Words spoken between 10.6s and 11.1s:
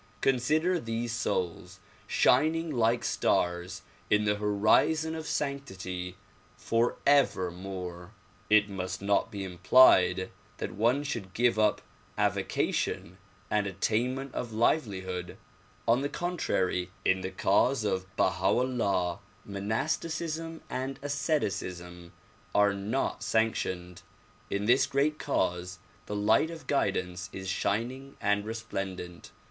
one